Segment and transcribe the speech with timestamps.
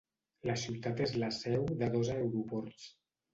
[0.49, 2.89] La ciutat és la seu de dos aeroports.